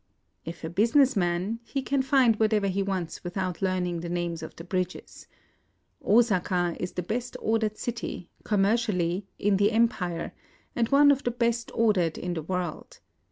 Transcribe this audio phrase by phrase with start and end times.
[0.45, 4.55] If a business man, he can find whatever he wants without learning the names of
[4.55, 5.27] the bridges.
[6.03, 10.31] Osaka is the best ordered city, com mercially, in the empire,
[10.75, 12.99] and one of the best ordered in the world.